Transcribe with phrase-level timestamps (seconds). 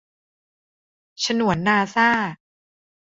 [1.23, 2.09] ฉนวนนาซ่า